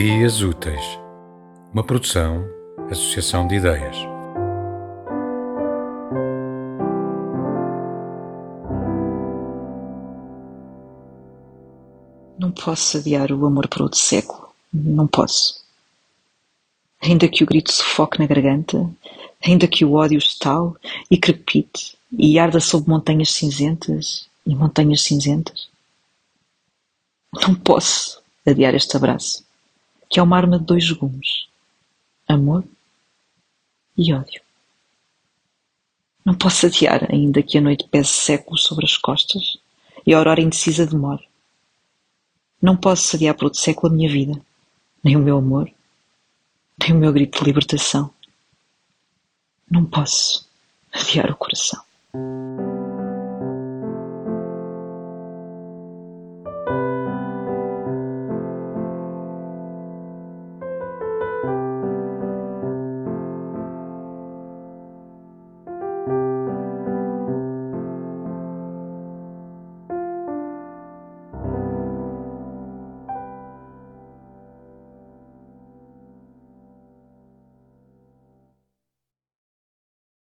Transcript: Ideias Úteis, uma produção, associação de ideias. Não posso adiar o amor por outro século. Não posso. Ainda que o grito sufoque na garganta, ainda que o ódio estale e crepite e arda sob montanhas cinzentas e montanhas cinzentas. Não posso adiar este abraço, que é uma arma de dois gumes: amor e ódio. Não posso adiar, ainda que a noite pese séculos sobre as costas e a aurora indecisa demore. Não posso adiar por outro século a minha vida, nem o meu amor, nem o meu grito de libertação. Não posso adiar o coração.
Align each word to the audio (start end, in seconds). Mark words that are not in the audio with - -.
Ideias 0.00 0.42
Úteis, 0.42 0.80
uma 1.74 1.82
produção, 1.82 2.48
associação 2.88 3.48
de 3.48 3.56
ideias. 3.56 3.96
Não 12.38 12.52
posso 12.52 12.98
adiar 12.98 13.32
o 13.32 13.44
amor 13.44 13.66
por 13.66 13.82
outro 13.82 13.98
século. 13.98 14.48
Não 14.72 15.08
posso. 15.08 15.64
Ainda 17.02 17.26
que 17.26 17.42
o 17.42 17.46
grito 17.46 17.72
sufoque 17.72 18.20
na 18.20 18.26
garganta, 18.26 18.88
ainda 19.44 19.66
que 19.66 19.84
o 19.84 19.94
ódio 19.94 20.18
estale 20.18 20.74
e 21.10 21.18
crepite 21.18 21.98
e 22.12 22.38
arda 22.38 22.60
sob 22.60 22.88
montanhas 22.88 23.32
cinzentas 23.32 24.28
e 24.46 24.54
montanhas 24.54 25.02
cinzentas. 25.02 25.68
Não 27.34 27.52
posso 27.56 28.22
adiar 28.46 28.76
este 28.76 28.96
abraço, 28.96 29.47
que 30.08 30.18
é 30.18 30.22
uma 30.22 30.36
arma 30.36 30.58
de 30.58 30.64
dois 30.64 30.90
gumes: 30.90 31.48
amor 32.26 32.64
e 33.96 34.12
ódio. 34.12 34.40
Não 36.24 36.34
posso 36.34 36.66
adiar, 36.66 37.10
ainda 37.10 37.42
que 37.42 37.56
a 37.56 37.60
noite 37.60 37.88
pese 37.88 38.10
séculos 38.10 38.64
sobre 38.64 38.84
as 38.84 38.96
costas 38.96 39.58
e 40.06 40.12
a 40.12 40.18
aurora 40.18 40.40
indecisa 40.40 40.86
demore. 40.86 41.26
Não 42.60 42.76
posso 42.76 43.16
adiar 43.16 43.34
por 43.34 43.44
outro 43.44 43.60
século 43.60 43.92
a 43.92 43.96
minha 43.96 44.10
vida, 44.10 44.40
nem 45.02 45.16
o 45.16 45.20
meu 45.20 45.38
amor, 45.38 45.70
nem 46.78 46.92
o 46.92 46.98
meu 46.98 47.12
grito 47.12 47.38
de 47.38 47.44
libertação. 47.44 48.10
Não 49.70 49.84
posso 49.84 50.48
adiar 50.92 51.30
o 51.30 51.36
coração. 51.36 51.82